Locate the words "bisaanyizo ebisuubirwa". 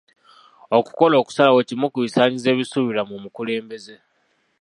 2.05-3.03